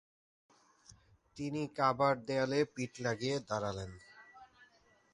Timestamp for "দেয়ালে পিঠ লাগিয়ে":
2.27-3.35